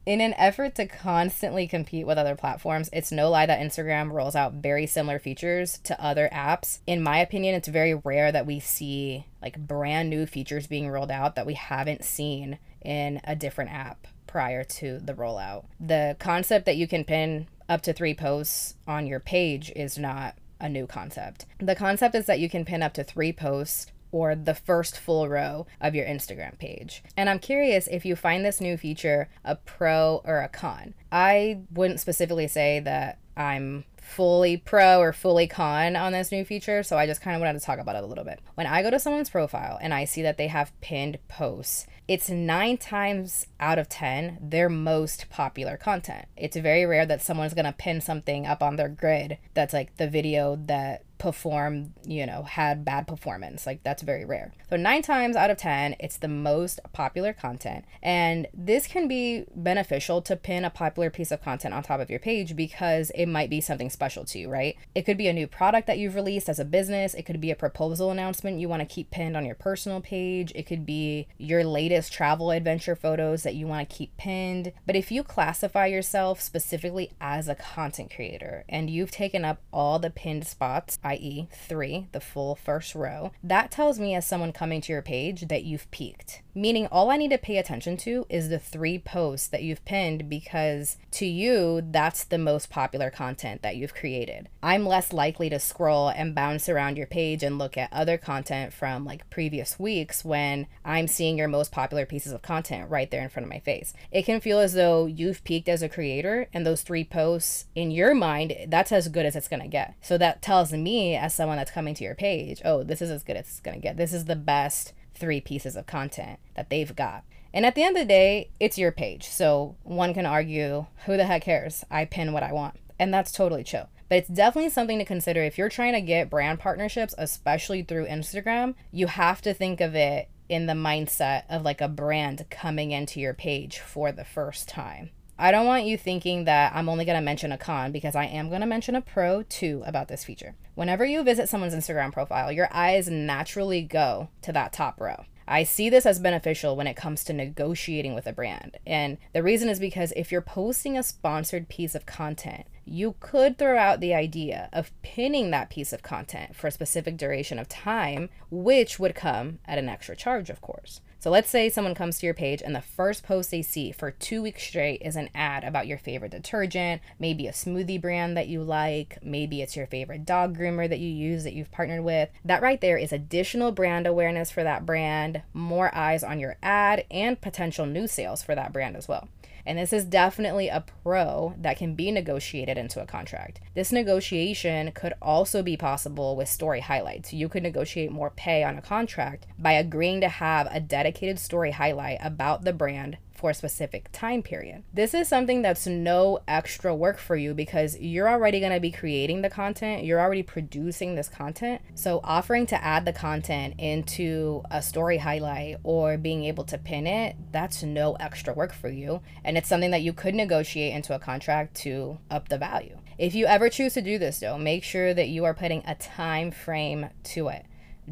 In 0.06 0.22
an 0.22 0.32
effort 0.38 0.74
to 0.76 0.86
constantly 0.86 1.66
compete 1.66 2.06
with 2.06 2.16
other 2.16 2.34
platforms, 2.34 2.88
it's 2.94 3.12
no 3.12 3.28
lie 3.28 3.44
that 3.44 3.60
Instagram 3.60 4.10
rolls 4.10 4.34
out 4.34 4.54
very 4.54 4.86
similar 4.86 5.18
features 5.18 5.78
to 5.84 6.02
other 6.02 6.30
apps. 6.32 6.78
In 6.86 7.02
my 7.02 7.18
opinion, 7.18 7.54
it's 7.54 7.68
very 7.68 7.94
rare 7.94 8.32
that 8.32 8.46
we 8.46 8.58
see 8.58 9.26
like 9.42 9.58
brand 9.58 10.08
new 10.08 10.24
features 10.24 10.66
being 10.66 10.88
rolled 10.88 11.10
out 11.10 11.34
that 11.34 11.44
we 11.44 11.54
haven't 11.54 12.04
seen 12.04 12.58
in 12.80 13.20
a 13.24 13.36
different 13.36 13.70
app 13.70 14.06
prior 14.26 14.64
to 14.64 14.98
the 14.98 15.12
rollout. 15.12 15.64
The 15.78 16.16
concept 16.18 16.64
that 16.64 16.76
you 16.76 16.88
can 16.88 17.04
pin 17.04 17.46
up 17.68 17.82
to 17.82 17.92
three 17.92 18.14
posts 18.14 18.74
on 18.86 19.06
your 19.06 19.20
page 19.20 19.72
is 19.76 19.98
not 19.98 20.36
a 20.60 20.68
new 20.68 20.86
concept. 20.86 21.46
The 21.58 21.74
concept 21.74 22.14
is 22.14 22.26
that 22.26 22.40
you 22.40 22.48
can 22.48 22.64
pin 22.64 22.82
up 22.82 22.94
to 22.94 23.04
three 23.04 23.32
posts 23.32 23.86
or 24.10 24.34
the 24.34 24.54
first 24.54 24.98
full 24.98 25.28
row 25.28 25.66
of 25.80 25.94
your 25.94 26.06
Instagram 26.06 26.58
page. 26.58 27.02
And 27.16 27.28
I'm 27.28 27.38
curious 27.38 27.86
if 27.88 28.04
you 28.04 28.16
find 28.16 28.44
this 28.44 28.60
new 28.60 28.76
feature 28.76 29.28
a 29.44 29.56
pro 29.56 30.22
or 30.24 30.40
a 30.40 30.48
con. 30.48 30.94
I 31.12 31.60
wouldn't 31.72 32.00
specifically 32.00 32.48
say 32.48 32.80
that 32.80 33.18
I'm 33.36 33.84
fully 34.08 34.56
pro 34.56 35.00
or 35.00 35.12
fully 35.12 35.46
con 35.46 35.94
on 35.94 36.12
this 36.12 36.32
new 36.32 36.44
feature, 36.44 36.82
so 36.82 36.96
I 36.96 37.06
just 37.06 37.20
kind 37.20 37.36
of 37.36 37.40
wanted 37.40 37.58
to 37.58 37.64
talk 37.64 37.78
about 37.78 37.96
it 37.96 38.02
a 38.02 38.06
little 38.06 38.24
bit. 38.24 38.40
When 38.54 38.66
I 38.66 38.82
go 38.82 38.90
to 38.90 38.98
someone's 38.98 39.30
profile 39.30 39.78
and 39.80 39.92
I 39.92 40.04
see 40.04 40.22
that 40.22 40.38
they 40.38 40.48
have 40.48 40.78
pinned 40.80 41.18
posts, 41.28 41.86
it's 42.08 42.30
nine 42.30 42.78
times 42.78 43.46
out 43.60 43.78
of 43.78 43.88
10 43.88 44.38
their 44.40 44.68
most 44.70 45.28
popular 45.28 45.76
content. 45.76 46.26
It's 46.36 46.56
very 46.56 46.86
rare 46.86 47.04
that 47.04 47.22
someone's 47.22 47.54
gonna 47.54 47.74
pin 47.76 48.00
something 48.00 48.46
up 48.46 48.62
on 48.62 48.76
their 48.76 48.88
grid 48.88 49.38
that's 49.52 49.74
like 49.74 49.96
the 49.98 50.08
video 50.08 50.56
that 50.66 51.04
perform, 51.18 51.94
you 52.06 52.26
know, 52.26 52.42
had 52.42 52.84
bad 52.84 53.06
performance. 53.06 53.66
Like 53.66 53.82
that's 53.82 54.02
very 54.02 54.24
rare. 54.24 54.52
So 54.70 54.76
9 54.76 55.02
times 55.02 55.36
out 55.36 55.50
of 55.50 55.56
10, 55.58 55.96
it's 56.00 56.16
the 56.16 56.28
most 56.28 56.80
popular 56.92 57.32
content. 57.32 57.84
And 58.02 58.46
this 58.54 58.86
can 58.86 59.08
be 59.08 59.44
beneficial 59.54 60.22
to 60.22 60.36
pin 60.36 60.64
a 60.64 60.70
popular 60.70 61.10
piece 61.10 61.30
of 61.30 61.42
content 61.42 61.74
on 61.74 61.82
top 61.82 62.00
of 62.00 62.10
your 62.10 62.20
page 62.20 62.56
because 62.56 63.10
it 63.14 63.26
might 63.26 63.50
be 63.50 63.60
something 63.60 63.90
special 63.90 64.24
to 64.26 64.38
you, 64.38 64.48
right? 64.48 64.76
It 64.94 65.02
could 65.02 65.18
be 65.18 65.28
a 65.28 65.32
new 65.32 65.46
product 65.46 65.86
that 65.86 65.98
you've 65.98 66.14
released 66.14 66.48
as 66.48 66.58
a 66.58 66.64
business, 66.64 67.14
it 67.14 67.24
could 67.24 67.40
be 67.40 67.50
a 67.50 67.56
proposal 67.56 68.10
announcement 68.10 68.60
you 68.60 68.68
want 68.68 68.80
to 68.80 68.94
keep 68.94 69.10
pinned 69.10 69.36
on 69.36 69.44
your 69.44 69.54
personal 69.54 70.00
page, 70.00 70.52
it 70.54 70.66
could 70.66 70.86
be 70.86 71.26
your 71.36 71.64
latest 71.64 72.12
travel 72.12 72.50
adventure 72.50 72.96
photos 72.96 73.42
that 73.42 73.54
you 73.54 73.66
want 73.66 73.88
to 73.88 73.96
keep 73.96 74.16
pinned. 74.16 74.72
But 74.86 74.96
if 74.96 75.10
you 75.10 75.22
classify 75.22 75.86
yourself 75.86 76.40
specifically 76.40 77.12
as 77.20 77.48
a 77.48 77.54
content 77.54 78.12
creator 78.14 78.64
and 78.68 78.90
you've 78.90 79.10
taken 79.10 79.44
up 79.44 79.60
all 79.72 79.98
the 79.98 80.10
pinned 80.10 80.46
spots 80.46 80.98
i.e., 81.08 81.48
three, 81.52 82.06
the 82.12 82.20
full 82.20 82.54
first 82.54 82.94
row, 82.94 83.32
that 83.42 83.70
tells 83.70 83.98
me 83.98 84.14
as 84.14 84.26
someone 84.26 84.52
coming 84.52 84.80
to 84.82 84.92
your 84.92 85.02
page 85.02 85.48
that 85.48 85.64
you've 85.64 85.90
peaked. 85.90 86.42
Meaning, 86.58 86.88
all 86.88 87.08
I 87.08 87.16
need 87.16 87.30
to 87.30 87.38
pay 87.38 87.56
attention 87.56 87.96
to 87.98 88.26
is 88.28 88.48
the 88.48 88.58
three 88.58 88.98
posts 88.98 89.46
that 89.46 89.62
you've 89.62 89.84
pinned 89.84 90.28
because 90.28 90.96
to 91.12 91.24
you, 91.24 91.82
that's 91.88 92.24
the 92.24 92.36
most 92.36 92.68
popular 92.68 93.10
content 93.10 93.62
that 93.62 93.76
you've 93.76 93.94
created. 93.94 94.48
I'm 94.60 94.84
less 94.84 95.12
likely 95.12 95.48
to 95.50 95.60
scroll 95.60 96.08
and 96.08 96.34
bounce 96.34 96.68
around 96.68 96.96
your 96.96 97.06
page 97.06 97.44
and 97.44 97.58
look 97.58 97.76
at 97.76 97.92
other 97.92 98.18
content 98.18 98.72
from 98.72 99.04
like 99.04 99.30
previous 99.30 99.78
weeks 99.78 100.24
when 100.24 100.66
I'm 100.84 101.06
seeing 101.06 101.38
your 101.38 101.46
most 101.46 101.70
popular 101.70 102.04
pieces 102.04 102.32
of 102.32 102.42
content 102.42 102.90
right 102.90 103.08
there 103.08 103.22
in 103.22 103.28
front 103.28 103.46
of 103.46 103.52
my 103.52 103.60
face. 103.60 103.94
It 104.10 104.24
can 104.24 104.40
feel 104.40 104.58
as 104.58 104.72
though 104.72 105.06
you've 105.06 105.44
peaked 105.44 105.68
as 105.68 105.80
a 105.80 105.88
creator, 105.88 106.48
and 106.52 106.66
those 106.66 106.82
three 106.82 107.04
posts 107.04 107.66
in 107.76 107.92
your 107.92 108.16
mind, 108.16 108.66
that's 108.66 108.90
as 108.90 109.06
good 109.06 109.26
as 109.26 109.36
it's 109.36 109.46
gonna 109.46 109.68
get. 109.68 109.94
So 110.02 110.18
that 110.18 110.42
tells 110.42 110.72
me 110.72 111.14
as 111.14 111.36
someone 111.36 111.58
that's 111.58 111.70
coming 111.70 111.94
to 111.94 112.02
your 112.02 112.16
page, 112.16 112.60
oh, 112.64 112.82
this 112.82 113.00
is 113.00 113.12
as 113.12 113.22
good 113.22 113.36
as 113.36 113.46
it's 113.46 113.60
to 113.60 113.78
get. 113.78 113.96
This 113.96 114.12
is 114.12 114.24
the 114.24 114.34
best 114.34 114.92
three 115.18 115.40
pieces 115.40 115.76
of 115.76 115.86
content 115.86 116.38
that 116.54 116.70
they've 116.70 116.94
got. 116.94 117.24
And 117.52 117.64
at 117.66 117.74
the 117.74 117.82
end 117.82 117.96
of 117.96 118.02
the 118.02 118.08
day, 118.08 118.50
it's 118.60 118.78
your 118.78 118.92
page. 118.92 119.26
So 119.26 119.76
one 119.82 120.14
can 120.14 120.26
argue, 120.26 120.86
who 121.06 121.16
the 121.16 121.26
heck 121.26 121.42
cares? 121.42 121.84
I 121.90 122.04
pin 122.04 122.32
what 122.32 122.42
I 122.42 122.52
want. 122.52 122.76
And 122.98 123.12
that's 123.12 123.32
totally 123.32 123.64
chill. 123.64 123.88
But 124.08 124.18
it's 124.18 124.28
definitely 124.28 124.70
something 124.70 124.98
to 124.98 125.04
consider 125.04 125.42
if 125.42 125.58
you're 125.58 125.68
trying 125.68 125.92
to 125.92 126.00
get 126.00 126.30
brand 126.30 126.60
partnerships, 126.60 127.14
especially 127.18 127.82
through 127.82 128.06
Instagram. 128.06 128.74
You 128.90 129.06
have 129.06 129.42
to 129.42 129.54
think 129.54 129.80
of 129.80 129.94
it 129.94 130.28
in 130.48 130.66
the 130.66 130.72
mindset 130.72 131.42
of 131.48 131.62
like 131.62 131.80
a 131.80 131.88
brand 131.88 132.46
coming 132.50 132.90
into 132.90 133.20
your 133.20 133.34
page 133.34 133.78
for 133.78 134.12
the 134.12 134.24
first 134.24 134.68
time. 134.68 135.10
I 135.40 135.52
don't 135.52 135.66
want 135.66 135.84
you 135.84 135.96
thinking 135.96 136.44
that 136.44 136.72
I'm 136.74 136.88
only 136.88 137.04
going 137.04 137.16
to 137.16 137.24
mention 137.24 137.52
a 137.52 137.58
con 137.58 137.92
because 137.92 138.16
I 138.16 138.24
am 138.24 138.48
going 138.48 138.60
to 138.60 138.66
mention 138.66 138.96
a 138.96 139.00
pro 139.00 139.44
too 139.44 139.84
about 139.86 140.08
this 140.08 140.24
feature. 140.24 140.56
Whenever 140.74 141.04
you 141.04 141.22
visit 141.22 141.48
someone's 141.48 141.74
Instagram 141.74 142.12
profile, 142.12 142.50
your 142.50 142.68
eyes 142.72 143.08
naturally 143.08 143.82
go 143.82 144.30
to 144.42 144.52
that 144.52 144.72
top 144.72 145.00
row. 145.00 145.26
I 145.46 145.62
see 145.62 145.88
this 145.90 146.06
as 146.06 146.18
beneficial 146.18 146.74
when 146.74 146.88
it 146.88 146.96
comes 146.96 147.22
to 147.24 147.32
negotiating 147.32 148.16
with 148.16 148.26
a 148.26 148.32
brand. 148.32 148.78
And 148.84 149.16
the 149.32 149.44
reason 149.44 149.68
is 149.68 149.78
because 149.78 150.12
if 150.16 150.32
you're 150.32 150.40
posting 150.40 150.98
a 150.98 151.04
sponsored 151.04 151.68
piece 151.68 151.94
of 151.94 152.04
content, 152.04 152.66
you 152.84 153.14
could 153.20 153.58
throw 153.58 153.78
out 153.78 154.00
the 154.00 154.14
idea 154.14 154.68
of 154.72 154.90
pinning 155.02 155.52
that 155.52 155.70
piece 155.70 155.92
of 155.92 156.02
content 156.02 156.56
for 156.56 156.66
a 156.66 156.72
specific 156.72 157.16
duration 157.16 157.60
of 157.60 157.68
time, 157.68 158.28
which 158.50 158.98
would 158.98 159.14
come 159.14 159.60
at 159.66 159.78
an 159.78 159.88
extra 159.88 160.16
charge, 160.16 160.50
of 160.50 160.60
course. 160.60 161.00
So 161.20 161.30
let's 161.30 161.50
say 161.50 161.68
someone 161.68 161.96
comes 161.96 162.18
to 162.18 162.26
your 162.26 162.34
page 162.34 162.62
and 162.62 162.76
the 162.76 162.80
first 162.80 163.24
post 163.24 163.50
they 163.50 163.60
see 163.60 163.90
for 163.90 164.12
two 164.12 164.40
weeks 164.40 164.62
straight 164.62 165.02
is 165.02 165.16
an 165.16 165.30
ad 165.34 165.64
about 165.64 165.88
your 165.88 165.98
favorite 165.98 166.30
detergent, 166.30 167.02
maybe 167.18 167.48
a 167.48 167.52
smoothie 167.52 168.00
brand 168.00 168.36
that 168.36 168.46
you 168.46 168.62
like, 168.62 169.18
maybe 169.20 169.60
it's 169.60 169.74
your 169.74 169.88
favorite 169.88 170.24
dog 170.24 170.56
groomer 170.56 170.88
that 170.88 171.00
you 171.00 171.08
use 171.08 171.42
that 171.42 171.54
you've 171.54 171.72
partnered 171.72 172.04
with. 172.04 172.28
That 172.44 172.62
right 172.62 172.80
there 172.80 172.96
is 172.96 173.12
additional 173.12 173.72
brand 173.72 174.06
awareness 174.06 174.52
for 174.52 174.62
that 174.62 174.86
brand, 174.86 175.42
more 175.52 175.92
eyes 175.92 176.22
on 176.22 176.38
your 176.38 176.56
ad, 176.62 177.04
and 177.10 177.40
potential 177.40 177.84
new 177.84 178.06
sales 178.06 178.44
for 178.44 178.54
that 178.54 178.72
brand 178.72 178.96
as 178.96 179.08
well. 179.08 179.28
And 179.68 179.78
this 179.78 179.92
is 179.92 180.06
definitely 180.06 180.68
a 180.68 180.82
pro 181.02 181.54
that 181.60 181.76
can 181.76 181.94
be 181.94 182.10
negotiated 182.10 182.78
into 182.78 183.02
a 183.02 183.06
contract. 183.06 183.60
This 183.74 183.92
negotiation 183.92 184.92
could 184.92 185.12
also 185.20 185.62
be 185.62 185.76
possible 185.76 186.36
with 186.36 186.48
story 186.48 186.80
highlights. 186.80 187.34
You 187.34 187.50
could 187.50 187.62
negotiate 187.62 188.10
more 188.10 188.30
pay 188.30 188.64
on 188.64 188.78
a 188.78 188.82
contract 188.82 189.46
by 189.58 189.72
agreeing 189.72 190.22
to 190.22 190.28
have 190.30 190.68
a 190.70 190.80
dedicated 190.80 191.38
story 191.38 191.72
highlight 191.72 192.16
about 192.22 192.64
the 192.64 192.72
brand 192.72 193.18
for 193.38 193.50
a 193.50 193.54
specific 193.54 194.08
time 194.12 194.42
period. 194.42 194.82
This 194.92 195.14
is 195.14 195.28
something 195.28 195.62
that's 195.62 195.86
no 195.86 196.40
extra 196.48 196.94
work 196.94 197.18
for 197.18 197.36
you 197.36 197.54
because 197.54 197.96
you're 197.98 198.28
already 198.28 198.58
going 198.58 198.72
to 198.72 198.80
be 198.80 198.90
creating 198.90 199.42
the 199.42 199.48
content, 199.48 200.04
you're 200.04 200.20
already 200.20 200.42
producing 200.42 201.14
this 201.14 201.28
content. 201.28 201.80
So, 201.94 202.20
offering 202.24 202.66
to 202.66 202.84
add 202.84 203.04
the 203.04 203.12
content 203.12 203.74
into 203.78 204.62
a 204.70 204.82
story 204.82 205.18
highlight 205.18 205.76
or 205.84 206.18
being 206.18 206.44
able 206.44 206.64
to 206.64 206.78
pin 206.78 207.06
it, 207.06 207.36
that's 207.52 207.82
no 207.82 208.14
extra 208.14 208.52
work 208.52 208.72
for 208.72 208.88
you. 208.88 209.22
And 209.44 209.56
it's 209.56 209.68
something 209.68 209.92
that 209.92 210.02
you 210.02 210.12
could 210.12 210.34
negotiate 210.34 210.94
into 210.94 211.14
a 211.14 211.18
contract 211.18 211.76
to 211.78 212.18
up 212.30 212.48
the 212.48 212.58
value. 212.58 212.98
If 213.18 213.34
you 213.34 213.46
ever 213.46 213.68
choose 213.68 213.94
to 213.94 214.02
do 214.02 214.18
this, 214.18 214.40
though, 214.40 214.58
make 214.58 214.84
sure 214.84 215.14
that 215.14 215.28
you 215.28 215.44
are 215.44 215.54
putting 215.54 215.82
a 215.86 215.94
time 215.94 216.50
frame 216.50 217.08
to 217.24 217.48
it 217.48 217.66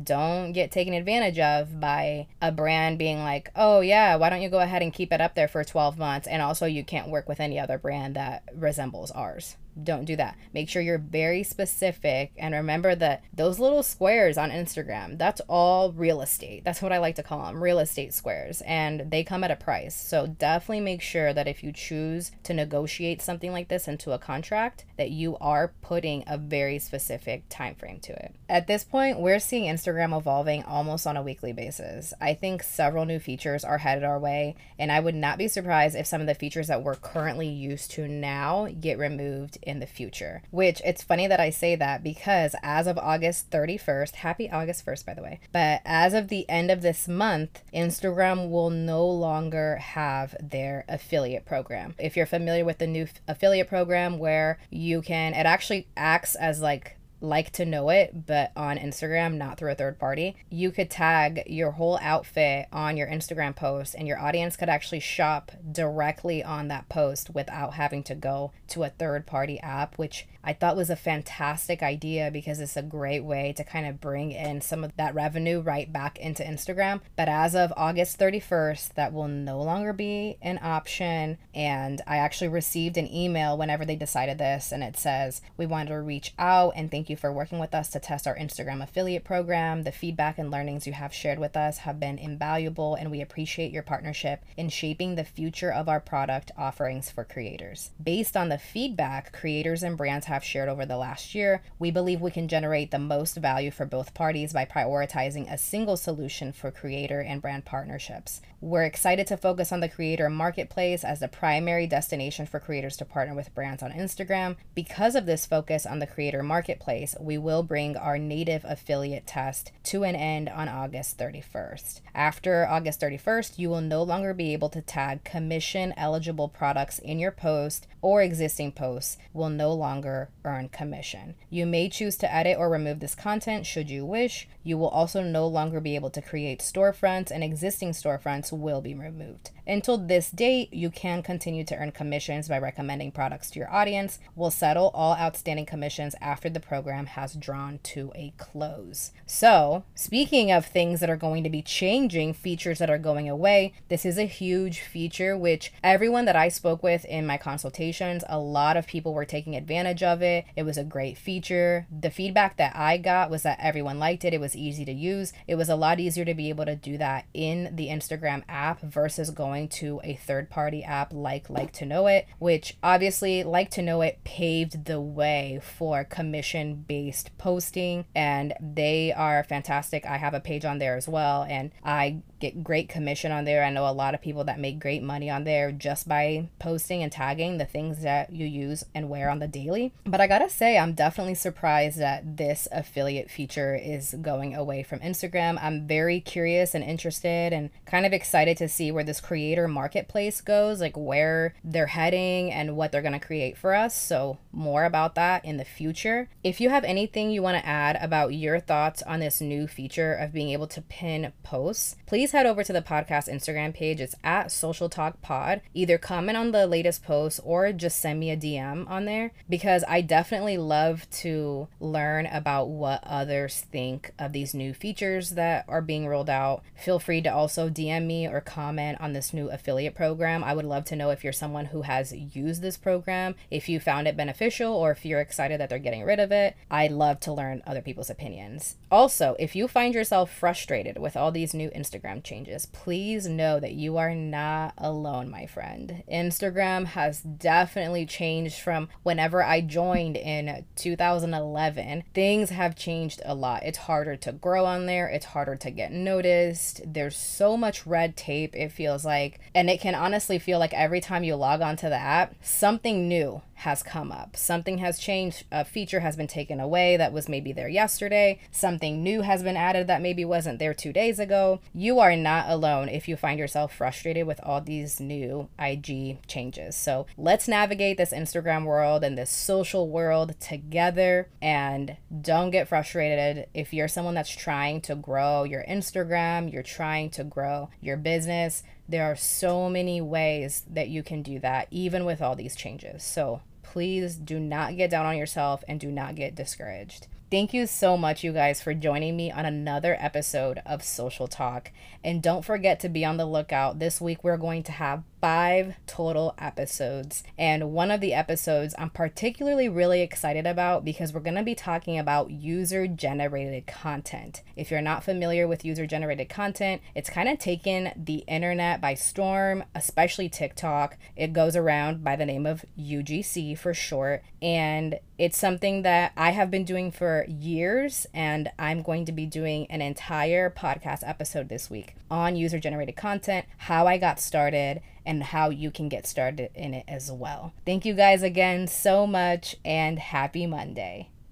don't 0.04 0.52
get 0.52 0.70
taken 0.70 0.94
advantage 0.94 1.38
of 1.38 1.80
by 1.80 2.26
a 2.40 2.52
brand 2.52 2.98
being 2.98 3.18
like, 3.18 3.50
oh, 3.56 3.80
yeah, 3.80 4.16
why 4.16 4.30
don't 4.30 4.42
you 4.42 4.48
go 4.48 4.60
ahead 4.60 4.82
and 4.82 4.92
keep 4.92 5.12
it 5.12 5.20
up 5.20 5.34
there 5.34 5.48
for 5.48 5.64
12 5.64 5.98
months? 5.98 6.26
And 6.26 6.42
also, 6.42 6.66
you 6.66 6.84
can't 6.84 7.08
work 7.08 7.28
with 7.28 7.40
any 7.40 7.58
other 7.58 7.78
brand 7.78 8.16
that 8.16 8.42
resembles 8.54 9.10
ours 9.10 9.56
don't 9.82 10.04
do 10.04 10.16
that. 10.16 10.36
Make 10.52 10.68
sure 10.68 10.82
you're 10.82 10.98
very 10.98 11.42
specific 11.42 12.32
and 12.36 12.54
remember 12.54 12.94
that 12.94 13.22
those 13.32 13.58
little 13.58 13.82
squares 13.82 14.38
on 14.38 14.50
Instagram, 14.50 15.18
that's 15.18 15.40
all 15.48 15.92
real 15.92 16.20
estate. 16.20 16.64
That's 16.64 16.82
what 16.82 16.92
I 16.92 16.98
like 16.98 17.16
to 17.16 17.22
call 17.22 17.44
them 17.46 17.62
real 17.62 17.78
estate 17.78 18.14
squares, 18.14 18.62
and 18.62 19.10
they 19.10 19.24
come 19.24 19.44
at 19.44 19.50
a 19.50 19.56
price. 19.56 19.94
So 19.94 20.26
definitely 20.26 20.80
make 20.80 21.02
sure 21.02 21.32
that 21.32 21.48
if 21.48 21.62
you 21.62 21.72
choose 21.72 22.32
to 22.44 22.54
negotiate 22.54 23.22
something 23.22 23.52
like 23.52 23.68
this 23.68 23.88
into 23.88 24.12
a 24.12 24.18
contract, 24.18 24.84
that 24.96 25.10
you 25.10 25.36
are 25.38 25.72
putting 25.82 26.24
a 26.26 26.38
very 26.38 26.78
specific 26.78 27.44
time 27.48 27.74
frame 27.74 28.00
to 28.00 28.12
it. 28.12 28.34
At 28.48 28.66
this 28.66 28.84
point, 28.84 29.20
we're 29.20 29.40
seeing 29.40 29.72
Instagram 29.72 30.16
evolving 30.16 30.62
almost 30.64 31.06
on 31.06 31.16
a 31.16 31.22
weekly 31.22 31.52
basis. 31.52 32.14
I 32.20 32.34
think 32.34 32.62
several 32.62 33.04
new 33.04 33.18
features 33.18 33.64
are 33.64 33.78
headed 33.78 34.04
our 34.04 34.18
way, 34.18 34.56
and 34.78 34.90
I 34.90 35.00
would 35.00 35.14
not 35.14 35.38
be 35.38 35.48
surprised 35.48 35.96
if 35.96 36.06
some 36.06 36.20
of 36.20 36.26
the 36.26 36.34
features 36.34 36.68
that 36.68 36.82
we're 36.82 36.94
currently 36.94 37.48
used 37.48 37.90
to 37.92 38.08
now 38.08 38.68
get 38.80 38.98
removed 38.98 39.58
in 39.66 39.80
the 39.80 39.86
future. 39.86 40.42
Which 40.50 40.80
it's 40.84 41.02
funny 41.02 41.26
that 41.26 41.40
I 41.40 41.50
say 41.50 41.76
that 41.76 42.02
because 42.02 42.54
as 42.62 42.86
of 42.86 42.98
August 42.98 43.50
31st, 43.50 44.16
happy 44.16 44.50
August 44.50 44.86
1st, 44.86 45.06
by 45.06 45.14
the 45.14 45.22
way, 45.22 45.40
but 45.52 45.82
as 45.84 46.14
of 46.14 46.28
the 46.28 46.48
end 46.48 46.70
of 46.70 46.82
this 46.82 47.08
month, 47.08 47.62
Instagram 47.74 48.50
will 48.50 48.70
no 48.70 49.06
longer 49.06 49.76
have 49.76 50.34
their 50.40 50.84
affiliate 50.88 51.44
program. 51.44 51.94
If 51.98 52.16
you're 52.16 52.26
familiar 52.26 52.64
with 52.64 52.78
the 52.78 52.86
new 52.86 53.08
affiliate 53.28 53.68
program 53.68 54.18
where 54.18 54.58
you 54.70 55.02
can, 55.02 55.34
it 55.34 55.46
actually 55.46 55.88
acts 55.96 56.34
as 56.34 56.60
like 56.60 56.95
like 57.20 57.50
to 57.52 57.64
know 57.64 57.88
it, 57.90 58.26
but 58.26 58.52
on 58.56 58.78
Instagram, 58.78 59.34
not 59.34 59.58
through 59.58 59.72
a 59.72 59.74
third 59.74 59.98
party, 59.98 60.36
you 60.50 60.70
could 60.70 60.90
tag 60.90 61.42
your 61.46 61.72
whole 61.72 61.98
outfit 62.02 62.66
on 62.72 62.96
your 62.96 63.08
Instagram 63.08 63.54
post 63.54 63.94
and 63.96 64.06
your 64.06 64.18
audience 64.18 64.56
could 64.56 64.68
actually 64.68 65.00
shop 65.00 65.52
directly 65.72 66.44
on 66.44 66.68
that 66.68 66.88
post 66.88 67.30
without 67.34 67.74
having 67.74 68.02
to 68.04 68.14
go 68.14 68.52
to 68.68 68.84
a 68.84 68.90
third 68.90 69.26
party 69.26 69.58
app, 69.60 69.96
which 69.96 70.26
I 70.46 70.52
thought 70.52 70.76
was 70.76 70.90
a 70.90 70.96
fantastic 70.96 71.82
idea 71.82 72.30
because 72.30 72.60
it's 72.60 72.76
a 72.76 72.82
great 72.82 73.24
way 73.24 73.52
to 73.56 73.64
kind 73.64 73.84
of 73.84 74.00
bring 74.00 74.30
in 74.30 74.60
some 74.60 74.84
of 74.84 74.96
that 74.96 75.12
revenue 75.12 75.60
right 75.60 75.92
back 75.92 76.18
into 76.18 76.44
Instagram. 76.44 77.00
But 77.16 77.28
as 77.28 77.56
of 77.56 77.72
August 77.76 78.16
31st, 78.20 78.94
that 78.94 79.12
will 79.12 79.26
no 79.26 79.60
longer 79.60 79.92
be 79.92 80.38
an 80.40 80.60
option. 80.62 81.38
And 81.52 82.00
I 82.06 82.18
actually 82.18 82.46
received 82.46 82.96
an 82.96 83.12
email 83.12 83.58
whenever 83.58 83.84
they 83.84 83.96
decided 83.96 84.38
this, 84.38 84.70
and 84.70 84.84
it 84.84 84.96
says, 84.96 85.42
We 85.56 85.66
wanted 85.66 85.88
to 85.88 86.00
reach 86.00 86.32
out 86.38 86.74
and 86.76 86.92
thank 86.92 87.10
you 87.10 87.16
for 87.16 87.32
working 87.32 87.58
with 87.58 87.74
us 87.74 87.88
to 87.90 87.98
test 87.98 88.28
our 88.28 88.36
Instagram 88.36 88.80
affiliate 88.80 89.24
program. 89.24 89.82
The 89.82 89.90
feedback 89.90 90.38
and 90.38 90.52
learnings 90.52 90.86
you 90.86 90.92
have 90.92 91.12
shared 91.12 91.40
with 91.40 91.56
us 91.56 91.78
have 91.78 91.98
been 91.98 92.18
invaluable, 92.18 92.94
and 92.94 93.10
we 93.10 93.20
appreciate 93.20 93.72
your 93.72 93.82
partnership 93.82 94.44
in 94.56 94.68
shaping 94.68 95.16
the 95.16 95.24
future 95.24 95.72
of 95.72 95.88
our 95.88 95.98
product 95.98 96.52
offerings 96.56 97.10
for 97.10 97.24
creators. 97.24 97.90
Based 98.00 98.36
on 98.36 98.48
the 98.48 98.58
feedback 98.58 99.32
creators 99.32 99.82
and 99.82 99.96
brands 99.96 100.26
have 100.26 100.35
have 100.36 100.44
shared 100.44 100.68
over 100.68 100.84
the 100.84 100.98
last 100.98 101.34
year, 101.34 101.62
we 101.78 101.90
believe 101.90 102.20
we 102.20 102.30
can 102.30 102.46
generate 102.46 102.90
the 102.90 102.98
most 102.98 103.36
value 103.36 103.70
for 103.70 103.86
both 103.86 104.12
parties 104.12 104.52
by 104.52 104.66
prioritizing 104.66 105.50
a 105.50 105.56
single 105.56 105.96
solution 105.96 106.52
for 106.52 106.70
creator 106.70 107.20
and 107.20 107.40
brand 107.40 107.64
partnerships. 107.64 108.42
We're 108.60 108.84
excited 108.84 109.26
to 109.28 109.36
focus 109.36 109.72
on 109.72 109.80
the 109.80 109.88
creator 109.88 110.28
marketplace 110.28 111.04
as 111.04 111.20
the 111.20 111.28
primary 111.28 111.86
destination 111.86 112.46
for 112.46 112.60
creators 112.60 112.96
to 112.98 113.04
partner 113.04 113.34
with 113.34 113.54
brands 113.54 113.82
on 113.82 113.92
Instagram. 113.92 114.56
Because 114.74 115.14
of 115.14 115.24
this 115.24 115.46
focus 115.46 115.86
on 115.86 116.00
the 116.00 116.06
creator 116.06 116.42
marketplace, 116.42 117.14
we 117.20 117.38
will 117.38 117.62
bring 117.62 117.96
our 117.96 118.18
native 118.18 118.64
affiliate 118.64 119.26
test 119.26 119.72
to 119.84 120.04
an 120.04 120.16
end 120.16 120.48
on 120.48 120.68
August 120.68 121.18
31st. 121.18 122.00
After 122.14 122.66
August 122.66 123.00
31st, 123.00 123.58
you 123.58 123.70
will 123.70 123.80
no 123.80 124.02
longer 124.02 124.34
be 124.34 124.52
able 124.52 124.68
to 124.70 124.82
tag 124.82 125.24
commission 125.24 125.94
eligible 125.96 126.48
products 126.48 126.98
in 126.98 127.18
your 127.18 127.32
post 127.32 127.86
or 128.02 128.22
existing 128.22 128.72
posts 128.72 129.16
will 129.32 129.50
no 129.50 129.72
longer 129.72 130.25
earn 130.44 130.68
commission. 130.68 131.34
You 131.50 131.66
may 131.66 131.88
choose 131.88 132.16
to 132.18 132.34
edit 132.34 132.56
or 132.58 132.68
remove 132.68 133.00
this 133.00 133.14
content 133.14 133.66
should 133.66 133.90
you 133.90 134.04
wish. 134.04 134.48
You 134.62 134.78
will 134.78 134.88
also 134.88 135.22
no 135.22 135.46
longer 135.46 135.80
be 135.80 135.94
able 135.94 136.10
to 136.10 136.22
create 136.22 136.60
storefronts, 136.60 137.30
and 137.30 137.42
existing 137.42 137.90
storefronts 137.90 138.52
will 138.52 138.80
be 138.80 138.94
removed. 138.94 139.50
Until 139.66 139.98
this 139.98 140.30
date, 140.30 140.72
you 140.72 140.90
can 140.90 141.24
continue 141.24 141.64
to 141.64 141.76
earn 141.76 141.90
commissions 141.90 142.48
by 142.48 142.58
recommending 142.58 143.10
products 143.10 143.50
to 143.50 143.58
your 143.58 143.72
audience. 143.72 144.20
We'll 144.36 144.52
settle 144.52 144.92
all 144.94 145.14
outstanding 145.14 145.66
commissions 145.66 146.14
after 146.20 146.48
the 146.48 146.60
program 146.60 147.06
has 147.06 147.34
drawn 147.34 147.80
to 147.84 148.12
a 148.14 148.32
close. 148.36 149.10
So, 149.26 149.82
speaking 149.96 150.52
of 150.52 150.66
things 150.66 151.00
that 151.00 151.10
are 151.10 151.16
going 151.16 151.42
to 151.42 151.50
be 151.50 151.62
changing, 151.62 152.34
features 152.34 152.78
that 152.78 152.90
are 152.90 152.98
going 152.98 153.28
away, 153.28 153.72
this 153.88 154.04
is 154.04 154.18
a 154.18 154.24
huge 154.24 154.80
feature 154.80 155.36
which 155.36 155.72
everyone 155.82 156.26
that 156.26 156.36
I 156.36 156.48
spoke 156.48 156.84
with 156.84 157.04
in 157.04 157.26
my 157.26 157.36
consultations, 157.36 158.22
a 158.28 158.38
lot 158.38 158.76
of 158.76 158.86
people 158.86 159.14
were 159.14 159.24
taking 159.24 159.56
advantage 159.56 160.02
of 160.02 160.22
it. 160.22 160.44
It 160.54 160.62
was 160.62 160.78
a 160.78 160.84
great 160.84 161.18
feature. 161.18 161.88
The 161.90 162.10
feedback 162.10 162.56
that 162.58 162.76
I 162.76 162.98
got 162.98 163.30
was 163.30 163.42
that 163.42 163.58
everyone 163.60 163.98
liked 163.98 164.24
it. 164.24 164.34
It 164.34 164.40
was 164.40 164.54
easy 164.54 164.84
to 164.84 164.92
use. 164.92 165.32
It 165.48 165.56
was 165.56 165.68
a 165.68 165.76
lot 165.76 165.98
easier 165.98 166.24
to 166.24 166.34
be 166.34 166.50
able 166.50 166.66
to 166.66 166.76
do 166.76 166.96
that 166.98 167.24
in 167.34 167.74
the 167.74 167.88
Instagram 167.88 168.44
app 168.48 168.80
versus 168.80 169.30
going 169.30 169.55
going 169.56 169.68
to 169.68 170.00
a 170.04 170.14
third 170.14 170.50
party 170.50 170.84
app 170.84 171.12
like 171.12 171.48
Like 171.48 171.72
to 171.74 171.86
Know 171.86 172.06
It, 172.06 172.26
which 172.38 172.76
obviously 172.82 173.42
Like 173.42 173.70
to 173.70 173.82
Know 173.82 174.02
It 174.02 174.22
paved 174.24 174.84
the 174.84 175.00
way 175.00 175.60
for 175.62 176.04
commission 176.04 176.84
based 176.86 177.36
posting 177.38 178.04
and 178.14 178.52
they 178.60 179.12
are 179.12 179.42
fantastic. 179.44 180.04
I 180.04 180.18
have 180.18 180.34
a 180.34 180.40
page 180.40 180.64
on 180.64 180.78
there 180.78 180.96
as 180.96 181.08
well 181.08 181.46
and 181.48 181.70
I 181.82 182.22
get 182.40 182.62
great 182.64 182.88
commission 182.88 183.32
on 183.32 183.44
there. 183.44 183.64
I 183.64 183.70
know 183.70 183.88
a 183.88 183.92
lot 183.92 184.14
of 184.14 184.22
people 184.22 184.44
that 184.44 184.60
make 184.60 184.78
great 184.78 185.02
money 185.02 185.30
on 185.30 185.44
there 185.44 185.72
just 185.72 186.08
by 186.08 186.48
posting 186.58 187.02
and 187.02 187.10
tagging 187.10 187.58
the 187.58 187.64
things 187.64 188.02
that 188.02 188.32
you 188.32 188.46
use 188.46 188.84
and 188.94 189.08
wear 189.08 189.30
on 189.30 189.38
the 189.38 189.48
daily. 189.48 189.92
But 190.04 190.20
I 190.20 190.26
gotta 190.26 190.48
say, 190.48 190.78
I'm 190.78 190.92
definitely 190.92 191.34
surprised 191.34 191.98
that 191.98 192.36
this 192.36 192.68
affiliate 192.72 193.30
feature 193.30 193.74
is 193.74 194.14
going 194.20 194.54
away 194.54 194.82
from 194.82 195.00
Instagram. 195.00 195.58
I'm 195.62 195.86
very 195.86 196.20
curious 196.20 196.74
and 196.74 196.84
interested 196.84 197.52
and 197.52 197.70
kind 197.84 198.06
of 198.06 198.12
excited 198.12 198.56
to 198.58 198.68
see 198.68 198.92
where 198.92 199.04
this 199.04 199.20
creator 199.20 199.68
marketplace 199.68 200.40
goes, 200.40 200.80
like 200.80 200.96
where 200.96 201.54
they're 201.64 201.86
heading 201.86 202.52
and 202.52 202.76
what 202.76 202.92
they're 202.92 203.02
gonna 203.02 203.20
create 203.20 203.56
for 203.56 203.74
us. 203.74 203.94
So, 203.94 204.38
more 204.52 204.84
about 204.84 205.14
that 205.14 205.44
in 205.44 205.56
the 205.56 205.64
future. 205.64 206.28
If 206.42 206.60
you 206.60 206.70
have 206.70 206.84
anything 206.84 207.30
you 207.30 207.42
wanna 207.42 207.62
add 207.64 207.98
about 208.00 208.34
your 208.34 208.60
thoughts 208.60 209.02
on 209.02 209.20
this 209.20 209.40
new 209.40 209.66
feature 209.66 210.14
of 210.14 210.32
being 210.32 210.50
able 210.50 210.66
to 210.68 210.82
pin 210.82 211.32
posts, 211.42 211.96
please 212.06 212.32
head 212.36 212.44
over 212.44 212.62
to 212.62 212.72
the 212.74 212.82
podcast 212.82 213.32
Instagram 213.32 213.72
page. 213.72 213.98
It's 213.98 214.14
at 214.22 214.52
Social 214.52 214.90
Talk 214.90 215.22
Pod. 215.22 215.62
Either 215.72 215.96
comment 215.96 216.36
on 216.36 216.52
the 216.52 216.66
latest 216.66 217.02
post 217.02 217.40
or 217.42 217.72
just 217.72 217.98
send 217.98 218.20
me 218.20 218.30
a 218.30 218.36
DM 218.36 218.86
on 218.90 219.06
there 219.06 219.32
because 219.48 219.82
I 219.88 220.02
definitely 220.02 220.58
love 220.58 221.08
to 221.22 221.68
learn 221.80 222.26
about 222.26 222.68
what 222.68 223.02
others 223.04 223.62
think 223.62 224.10
of 224.18 224.34
these 224.34 224.52
new 224.52 224.74
features 224.74 225.30
that 225.30 225.64
are 225.66 225.80
being 225.80 226.06
rolled 226.06 226.28
out. 226.28 226.62
Feel 226.74 226.98
free 226.98 227.22
to 227.22 227.32
also 227.32 227.70
DM 227.70 228.06
me 228.06 228.26
or 228.28 228.42
comment 228.42 228.98
on 229.00 229.14
this 229.14 229.32
new 229.32 229.48
affiliate 229.48 229.94
program. 229.94 230.44
I 230.44 230.52
would 230.52 230.66
love 230.66 230.84
to 230.86 230.96
know 230.96 231.08
if 231.08 231.24
you're 231.24 231.32
someone 231.32 231.64
who 231.64 231.82
has 231.82 232.12
used 232.12 232.60
this 232.60 232.76
program, 232.76 233.34
if 233.50 233.66
you 233.66 233.80
found 233.80 234.08
it 234.08 234.16
beneficial, 234.16 234.74
or 234.74 234.90
if 234.90 235.06
you're 235.06 235.22
excited 235.22 235.58
that 235.58 235.70
they're 235.70 235.78
getting 235.78 236.04
rid 236.04 236.20
of 236.20 236.30
it. 236.30 236.54
I'd 236.70 236.92
love 236.92 237.18
to 237.20 237.32
learn 237.32 237.62
other 237.66 237.80
people's 237.80 238.10
opinions. 238.10 238.76
Also, 238.90 239.36
if 239.38 239.56
you 239.56 239.66
find 239.66 239.94
yourself 239.94 240.30
frustrated 240.30 240.98
with 240.98 241.16
all 241.16 241.32
these 241.32 241.54
new 241.54 241.70
Instagram 241.70 242.15
Instagram 242.16 242.24
changes, 242.24 242.66
please 242.66 243.26
know 243.26 243.60
that 243.60 243.72
you 243.72 243.96
are 243.96 244.14
not 244.14 244.74
alone, 244.78 245.30
my 245.30 245.46
friend. 245.46 246.02
Instagram 246.10 246.86
has 246.86 247.20
definitely 247.20 248.06
changed 248.06 248.60
from 248.60 248.88
whenever 249.02 249.42
I 249.42 249.60
joined 249.60 250.16
in 250.16 250.64
2011. 250.76 252.04
Things 252.14 252.50
have 252.50 252.76
changed 252.76 253.22
a 253.24 253.34
lot. 253.34 253.62
It's 253.64 253.78
harder 253.78 254.16
to 254.16 254.32
grow 254.32 254.64
on 254.64 254.86
there, 254.86 255.08
it's 255.08 255.26
harder 255.26 255.56
to 255.56 255.70
get 255.70 255.92
noticed. 255.92 256.80
There's 256.86 257.16
so 257.16 257.56
much 257.56 257.86
red 257.86 258.16
tape, 258.16 258.54
it 258.54 258.72
feels 258.72 259.04
like. 259.04 259.40
And 259.54 259.68
it 259.70 259.80
can 259.80 259.94
honestly 259.94 260.38
feel 260.38 260.58
like 260.58 260.74
every 260.74 261.00
time 261.00 261.24
you 261.24 261.36
log 261.36 261.60
onto 261.60 261.88
the 261.88 261.96
app, 261.96 262.34
something 262.42 263.08
new 263.08 263.42
has 263.56 263.82
come 263.82 264.12
up. 264.12 264.36
Something 264.36 264.78
has 264.78 264.98
changed. 264.98 265.44
A 265.50 265.64
feature 265.64 266.00
has 266.00 266.14
been 266.14 266.26
taken 266.26 266.60
away 266.60 266.96
that 266.96 267.12
was 267.12 267.28
maybe 267.28 267.52
there 267.52 267.68
yesterday. 267.68 268.38
Something 268.50 269.02
new 269.02 269.22
has 269.22 269.42
been 269.42 269.56
added 269.56 269.86
that 269.86 270.02
maybe 270.02 270.24
wasn't 270.24 270.58
there 270.58 270.74
two 270.74 270.92
days 270.92 271.18
ago. 271.18 271.60
You 271.72 271.98
are 271.98 272.14
not 272.16 272.50
alone 272.50 272.88
if 272.88 273.08
you 273.08 273.16
find 273.16 273.38
yourself 273.38 273.74
frustrated 273.74 274.26
with 274.26 274.40
all 274.42 274.60
these 274.60 275.00
new 275.00 275.48
IG 275.58 276.26
changes. 276.26 276.76
So 276.76 277.06
let's 277.16 277.48
navigate 277.48 277.96
this 277.96 278.12
Instagram 278.12 278.64
world 278.64 279.02
and 279.02 279.16
this 279.16 279.30
social 279.30 279.88
world 279.88 280.38
together 280.38 281.28
and 281.40 281.96
don't 282.20 282.50
get 282.50 282.68
frustrated 282.68 283.48
if 283.54 283.72
you're 283.72 283.88
someone 283.88 284.14
that's 284.14 284.34
trying 284.34 284.80
to 284.82 284.94
grow 284.94 285.44
your 285.44 285.64
Instagram, 285.64 286.52
you're 286.52 286.62
trying 286.62 287.10
to 287.10 287.24
grow 287.24 287.70
your 287.80 287.96
business 287.96 288.62
there 288.88 289.04
are 289.04 289.16
so 289.16 289.68
many 289.68 290.00
ways 290.00 290.64
that 290.70 290.88
you 290.88 291.02
can 291.02 291.22
do 291.22 291.38
that, 291.40 291.68
even 291.70 292.04
with 292.04 292.22
all 292.22 292.36
these 292.36 292.56
changes. 292.56 293.02
So 293.02 293.40
please 293.62 294.16
do 294.16 294.38
not 294.38 294.76
get 294.76 294.90
down 294.90 295.06
on 295.06 295.16
yourself 295.16 295.64
and 295.68 295.80
do 295.80 295.90
not 295.90 296.14
get 296.14 296.34
discouraged. 296.34 297.08
Thank 297.28 297.52
you 297.52 297.66
so 297.66 297.96
much, 297.96 298.22
you 298.22 298.32
guys, 298.32 298.62
for 298.62 298.72
joining 298.72 299.16
me 299.16 299.32
on 299.32 299.44
another 299.44 299.96
episode 299.98 300.62
of 300.64 300.84
Social 300.84 301.26
Talk. 301.26 301.72
And 302.04 302.22
don't 302.22 302.44
forget 302.44 302.78
to 302.80 302.88
be 302.88 303.04
on 303.04 303.16
the 303.16 303.26
lookout. 303.26 303.80
This 303.80 304.00
week, 304.00 304.22
we're 304.22 304.36
going 304.36 304.62
to 304.62 304.70
have 304.70 305.02
five 305.20 305.74
total 305.88 306.36
episodes. 306.38 307.24
And 307.36 307.72
one 307.72 307.90
of 307.90 308.00
the 308.00 308.14
episodes 308.14 308.76
I'm 308.78 308.90
particularly 308.90 309.68
really 309.68 310.02
excited 310.02 310.46
about 310.46 310.84
because 310.84 311.12
we're 311.12 311.18
going 311.18 311.34
to 311.34 311.42
be 311.42 311.56
talking 311.56 311.98
about 311.98 312.30
user 312.30 312.86
generated 312.86 313.66
content. 313.66 314.44
If 314.54 314.70
you're 314.70 314.80
not 314.80 315.02
familiar 315.02 315.48
with 315.48 315.64
user 315.64 315.84
generated 315.84 316.28
content, 316.28 316.80
it's 316.94 317.10
kind 317.10 317.28
of 317.28 317.40
taken 317.40 317.90
the 317.96 318.18
internet 318.28 318.80
by 318.80 318.94
storm, 318.94 319.64
especially 319.74 320.28
TikTok. 320.28 320.96
It 321.16 321.32
goes 321.32 321.56
around 321.56 322.04
by 322.04 322.14
the 322.14 322.26
name 322.26 322.46
of 322.46 322.64
UGC 322.78 323.58
for 323.58 323.74
short. 323.74 324.22
And 324.40 325.00
it's 325.18 325.38
something 325.38 325.82
that 325.82 326.12
I 326.16 326.30
have 326.30 326.52
been 326.52 326.64
doing 326.64 326.92
years, 327.28 328.06
and 328.12 328.50
I'm 328.58 328.82
going 328.82 329.04
to 329.06 329.12
be 329.12 329.24
doing 329.24 329.66
an 329.70 329.80
entire 329.80 330.50
podcast 330.50 331.00
episode 331.08 331.48
this 331.48 331.70
week 331.70 331.94
on 332.10 332.36
user 332.36 332.58
generated 332.58 332.96
content, 332.96 333.46
how 333.56 333.86
I 333.86 333.96
got 333.96 334.20
started, 334.20 334.82
and 335.06 335.22
how 335.22 335.50
you 335.50 335.70
can 335.70 335.88
get 335.88 336.06
started 336.06 336.50
in 336.54 336.74
it 336.74 336.84
as 336.86 337.10
well. 337.10 337.54
Thank 337.64 337.84
you 337.84 337.94
guys 337.94 338.22
again 338.22 338.66
so 338.66 339.06
much, 339.06 339.56
and 339.64 339.98
happy 339.98 340.46
Monday. 340.46 341.08